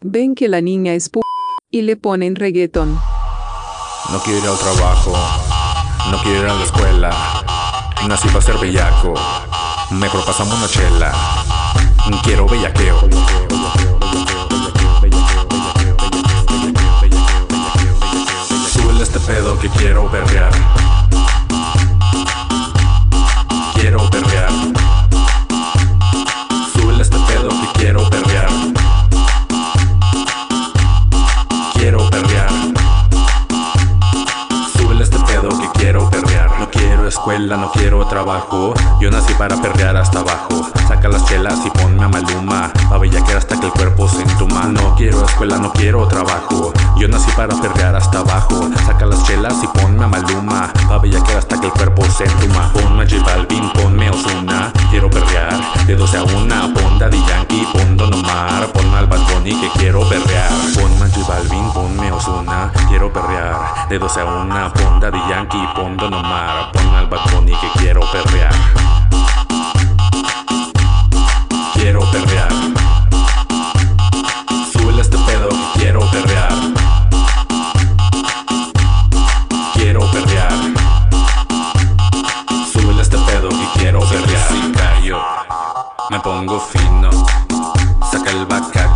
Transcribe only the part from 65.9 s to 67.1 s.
no mara, pon al